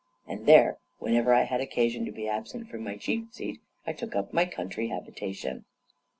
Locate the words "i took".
3.85-4.15